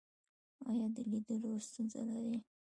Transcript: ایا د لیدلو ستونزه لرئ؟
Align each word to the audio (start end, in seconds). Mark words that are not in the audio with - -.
ایا 0.69 0.85
د 0.95 0.97
لیدلو 1.11 1.51
ستونزه 1.67 2.01
لرئ؟ 2.09 2.35